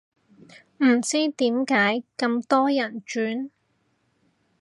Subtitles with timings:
[0.79, 3.51] 唔知點解咁多人轉